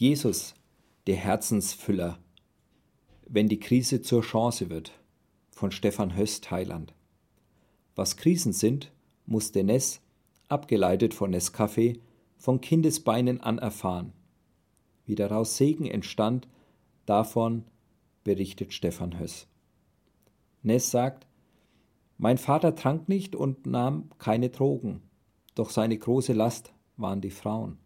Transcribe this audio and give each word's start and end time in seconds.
Jesus, 0.00 0.54
der 1.06 1.16
Herzensfüller, 1.16 2.18
wenn 3.28 3.48
die 3.50 3.60
Krise 3.60 4.00
zur 4.00 4.22
Chance 4.22 4.70
wird, 4.70 4.98
von 5.50 5.72
Stefan 5.72 6.16
Höss, 6.16 6.40
Thailand. 6.40 6.94
Was 7.96 8.16
Krisen 8.16 8.54
sind, 8.54 8.92
musste 9.26 9.62
Ness, 9.62 10.00
abgeleitet 10.48 11.12
von 11.12 11.34
Nescafé, 11.34 12.00
von 12.38 12.62
Kindesbeinen 12.62 13.42
an 13.42 13.58
erfahren. 13.58 14.14
Wie 15.04 15.16
daraus 15.16 15.58
Segen 15.58 15.84
entstand, 15.84 16.48
davon 17.04 17.66
berichtet 18.24 18.72
Stefan 18.72 19.20
Höss. 19.20 19.48
Ness 20.62 20.90
sagt, 20.90 21.26
mein 22.16 22.38
Vater 22.38 22.74
trank 22.74 23.10
nicht 23.10 23.36
und 23.36 23.66
nahm 23.66 24.08
keine 24.16 24.48
Drogen, 24.48 25.02
doch 25.54 25.68
seine 25.68 25.98
große 25.98 26.32
Last 26.32 26.72
waren 26.96 27.20
die 27.20 27.28
Frauen. 27.28 27.76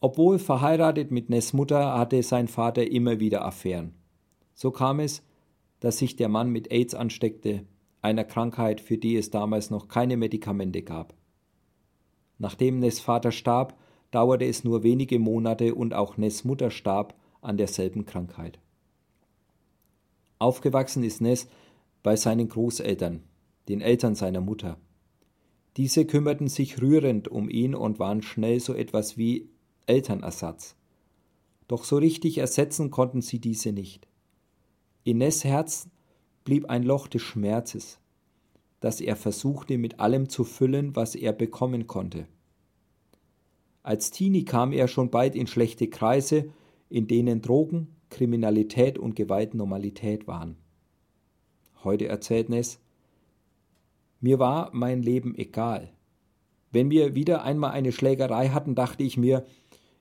Obwohl 0.00 0.38
verheiratet 0.38 1.10
mit 1.10 1.28
Ness 1.28 1.52
Mutter 1.52 1.98
hatte 1.98 2.22
sein 2.22 2.46
Vater 2.48 2.88
immer 2.88 3.18
wieder 3.18 3.44
Affären. 3.44 3.94
So 4.54 4.70
kam 4.70 5.00
es, 5.00 5.22
dass 5.80 5.98
sich 5.98 6.16
der 6.16 6.28
Mann 6.28 6.50
mit 6.50 6.70
AIDS 6.70 6.94
ansteckte, 6.94 7.64
einer 8.00 8.24
Krankheit, 8.24 8.80
für 8.80 8.96
die 8.96 9.16
es 9.16 9.30
damals 9.30 9.70
noch 9.70 9.88
keine 9.88 10.16
Medikamente 10.16 10.82
gab. 10.82 11.14
Nachdem 12.38 12.78
Ness 12.78 13.00
Vater 13.00 13.32
starb, 13.32 13.76
dauerte 14.10 14.44
es 14.44 14.64
nur 14.64 14.82
wenige 14.82 15.18
Monate 15.18 15.74
und 15.74 15.94
auch 15.94 16.16
Ness 16.16 16.44
Mutter 16.44 16.70
starb 16.70 17.14
an 17.40 17.56
derselben 17.56 18.06
Krankheit. 18.06 18.60
Aufgewachsen 20.38 21.02
ist 21.02 21.20
Ness 21.20 21.48
bei 22.04 22.14
seinen 22.14 22.48
Großeltern, 22.48 23.24
den 23.68 23.80
Eltern 23.80 24.14
seiner 24.14 24.40
Mutter. 24.40 24.78
Diese 25.76 26.06
kümmerten 26.06 26.48
sich 26.48 26.80
rührend 26.80 27.28
um 27.28 27.50
ihn 27.50 27.74
und 27.74 27.98
waren 27.98 28.22
schnell 28.22 28.60
so 28.60 28.74
etwas 28.74 29.18
wie 29.18 29.50
Elternersatz. 29.88 30.76
Doch 31.66 31.84
so 31.84 31.96
richtig 31.96 32.38
ersetzen 32.38 32.90
konnten 32.90 33.20
sie 33.20 33.40
diese 33.40 33.72
nicht. 33.72 34.08
Ines 35.04 35.44
Herz 35.44 35.88
blieb 36.44 36.66
ein 36.70 36.82
Loch 36.82 37.08
des 37.08 37.22
Schmerzes, 37.22 37.98
das 38.80 39.00
er 39.00 39.16
versuchte 39.16 39.78
mit 39.78 40.00
allem 40.00 40.28
zu 40.28 40.44
füllen, 40.44 40.94
was 40.96 41.14
er 41.14 41.32
bekommen 41.32 41.86
konnte. 41.86 42.26
Als 43.82 44.10
Teenie 44.10 44.44
kam 44.44 44.72
er 44.72 44.88
schon 44.88 45.10
bald 45.10 45.34
in 45.34 45.46
schlechte 45.46 45.88
Kreise, 45.88 46.52
in 46.88 47.06
denen 47.06 47.42
Drogen, 47.42 47.88
Kriminalität 48.10 48.98
und 48.98 49.16
Gewalt 49.16 49.54
Normalität 49.54 50.26
waren. 50.26 50.56
Heute 51.84 52.08
erzählt 52.08 52.48
Ness, 52.48 52.80
mir 54.20 54.38
war 54.38 54.70
mein 54.72 55.02
Leben 55.02 55.34
egal. 55.36 55.92
Wenn 56.70 56.90
wir 56.90 57.14
wieder 57.14 57.44
einmal 57.44 57.70
eine 57.70 57.92
Schlägerei 57.92 58.48
hatten, 58.48 58.74
dachte 58.74 59.04
ich 59.04 59.16
mir, 59.16 59.46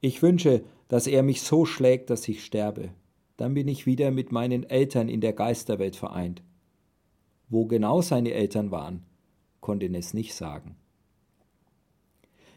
ich 0.00 0.22
wünsche, 0.22 0.62
dass 0.88 1.06
er 1.06 1.22
mich 1.22 1.42
so 1.42 1.64
schlägt, 1.64 2.10
dass 2.10 2.28
ich 2.28 2.44
sterbe. 2.44 2.90
Dann 3.36 3.54
bin 3.54 3.68
ich 3.68 3.86
wieder 3.86 4.10
mit 4.10 4.32
meinen 4.32 4.62
Eltern 4.64 5.08
in 5.08 5.20
der 5.20 5.32
Geisterwelt 5.32 5.96
vereint. 5.96 6.42
Wo 7.48 7.66
genau 7.66 8.00
seine 8.00 8.32
Eltern 8.32 8.70
waren, 8.70 9.04
konnte 9.60 9.88
Ness 9.88 10.14
nicht 10.14 10.34
sagen. 10.34 10.76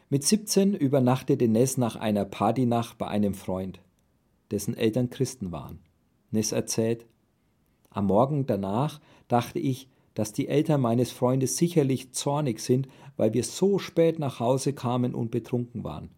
Mit 0.08 0.24
17 0.24 0.74
übernachtete 0.74 1.48
Ness 1.48 1.78
nach 1.78 1.96
einer 1.96 2.24
Partynacht 2.24 2.98
bei 2.98 3.08
einem 3.08 3.34
Freund, 3.34 3.80
dessen 4.50 4.76
Eltern 4.76 5.10
Christen 5.10 5.50
waren. 5.50 5.80
Ness 6.30 6.52
erzählt, 6.52 7.06
am 7.90 8.06
Morgen 8.06 8.46
danach 8.46 9.00
dachte 9.28 9.58
ich, 9.58 9.88
dass 10.14 10.32
die 10.32 10.48
Eltern 10.48 10.80
meines 10.80 11.10
Freundes 11.10 11.56
sicherlich 11.56 12.12
zornig 12.12 12.60
sind, 12.60 12.88
weil 13.16 13.32
wir 13.32 13.44
so 13.44 13.78
spät 13.78 14.18
nach 14.18 14.40
Hause 14.40 14.74
kamen 14.74 15.14
und 15.14 15.30
betrunken 15.30 15.84
waren 15.84 16.10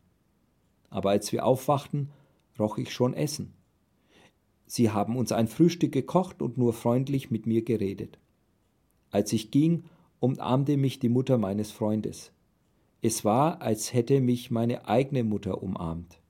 aber 0.94 1.10
als 1.10 1.32
wir 1.32 1.44
aufwachten, 1.44 2.10
roch 2.56 2.78
ich 2.78 2.92
schon 2.92 3.14
Essen. 3.14 3.52
Sie 4.64 4.90
haben 4.90 5.16
uns 5.16 5.32
ein 5.32 5.48
Frühstück 5.48 5.90
gekocht 5.90 6.40
und 6.40 6.56
nur 6.56 6.72
freundlich 6.72 7.32
mit 7.32 7.46
mir 7.46 7.62
geredet. 7.62 8.20
Als 9.10 9.32
ich 9.32 9.50
ging, 9.50 9.86
umarmte 10.20 10.76
mich 10.76 11.00
die 11.00 11.08
Mutter 11.08 11.36
meines 11.36 11.72
Freundes. 11.72 12.30
Es 13.02 13.24
war, 13.24 13.60
als 13.60 13.92
hätte 13.92 14.20
mich 14.20 14.52
meine 14.52 14.86
eigene 14.86 15.24
Mutter 15.24 15.64
umarmt. 15.64 16.20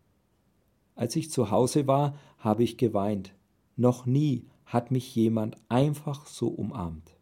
Als 0.94 1.14
ich 1.14 1.30
zu 1.30 1.50
Hause 1.50 1.86
war, 1.86 2.18
habe 2.38 2.62
ich 2.62 2.78
geweint. 2.78 3.34
Noch 3.76 4.06
nie 4.06 4.46
hat 4.64 4.90
mich 4.90 5.14
jemand 5.14 5.58
einfach 5.68 6.26
so 6.26 6.48
umarmt. 6.48 7.14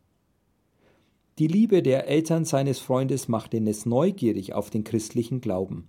Die 1.40 1.48
Liebe 1.48 1.82
der 1.82 2.06
Eltern 2.06 2.44
seines 2.44 2.78
Freundes 2.78 3.26
machte 3.26 3.58
es 3.58 3.84
neugierig 3.84 4.52
auf 4.54 4.70
den 4.70 4.84
christlichen 4.84 5.40
Glauben. 5.40 5.88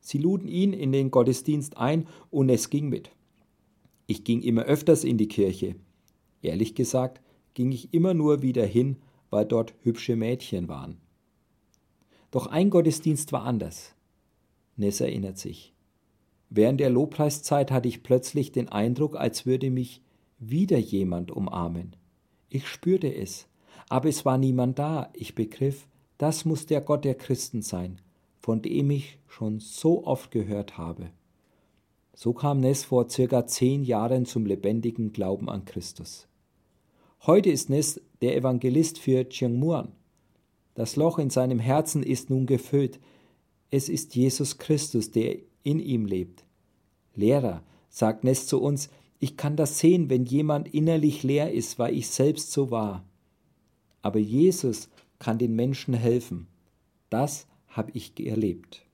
Sie 0.00 0.18
luden 0.18 0.48
ihn 0.48 0.72
in 0.72 0.92
den 0.92 1.10
Gottesdienst 1.10 1.76
ein 1.76 2.06
und 2.30 2.48
es 2.48 2.70
ging 2.70 2.88
mit. 2.88 3.10
Ich 4.06 4.24
ging 4.24 4.42
immer 4.42 4.62
öfters 4.62 5.04
in 5.04 5.18
die 5.18 5.28
Kirche. 5.28 5.76
Ehrlich 6.42 6.74
gesagt 6.74 7.20
ging 7.54 7.72
ich 7.72 7.92
immer 7.92 8.14
nur 8.14 8.42
wieder 8.42 8.64
hin, 8.64 8.96
weil 9.30 9.44
dort 9.44 9.74
hübsche 9.82 10.16
Mädchen 10.16 10.68
waren. 10.68 10.96
Doch 12.30 12.46
ein 12.46 12.70
Gottesdienst 12.70 13.32
war 13.32 13.44
anders. 13.44 13.94
Ness 14.76 15.00
erinnert 15.00 15.38
sich. 15.38 15.74
Während 16.48 16.80
der 16.80 16.90
Lobpreiszeit 16.90 17.70
hatte 17.70 17.88
ich 17.88 18.02
plötzlich 18.02 18.50
den 18.50 18.68
Eindruck, 18.68 19.16
als 19.16 19.46
würde 19.46 19.70
mich 19.70 20.02
wieder 20.38 20.78
jemand 20.78 21.30
umarmen. 21.30 21.94
Ich 22.48 22.66
spürte 22.66 23.14
es, 23.14 23.46
aber 23.88 24.08
es 24.08 24.24
war 24.24 24.38
niemand 24.38 24.78
da. 24.78 25.10
Ich 25.12 25.34
begriff, 25.34 25.86
das 26.18 26.44
muss 26.44 26.66
der 26.66 26.80
Gott 26.80 27.04
der 27.04 27.14
Christen 27.14 27.62
sein, 27.62 28.00
von 28.40 28.62
dem 28.62 28.90
ich 28.90 29.18
schon 29.28 29.60
so 29.60 30.04
oft 30.04 30.30
gehört 30.30 30.78
habe. 30.78 31.10
So 32.14 32.32
kam 32.32 32.60
Ness 32.60 32.84
vor 32.84 33.08
circa 33.08 33.46
zehn 33.46 33.84
Jahren 33.84 34.26
zum 34.26 34.44
lebendigen 34.44 35.12
Glauben 35.12 35.48
an 35.48 35.64
Christus. 35.64 36.26
Heute 37.26 37.50
ist 37.50 37.70
Ness 37.70 38.00
der 38.22 38.36
Evangelist 38.36 38.98
für 38.98 39.28
Chiangmuan. 39.28 39.92
Das 40.74 40.96
Loch 40.96 41.18
in 41.18 41.30
seinem 41.30 41.58
Herzen 41.58 42.02
ist 42.02 42.30
nun 42.30 42.46
gefüllt. 42.46 42.98
Es 43.70 43.88
ist 43.88 44.14
Jesus 44.14 44.58
Christus, 44.58 45.10
der 45.10 45.36
in 45.62 45.78
ihm 45.78 46.06
lebt. 46.06 46.44
Lehrer, 47.14 47.62
sagt 47.90 48.24
Ness 48.24 48.46
zu 48.46 48.60
uns, 48.60 48.88
ich 49.18 49.36
kann 49.36 49.56
das 49.56 49.78
sehen, 49.78 50.08
wenn 50.08 50.24
jemand 50.24 50.72
innerlich 50.72 51.22
leer 51.22 51.52
ist, 51.52 51.78
weil 51.78 51.94
ich 51.94 52.08
selbst 52.08 52.52
so 52.52 52.70
war. 52.70 53.04
Aber 54.00 54.18
Jesus 54.18 54.88
kann 55.18 55.36
den 55.36 55.54
Menschen 55.54 55.92
helfen. 55.92 56.46
Das 57.10 57.46
habe 57.70 57.92
ich 57.94 58.14
erlebt. 58.28 58.84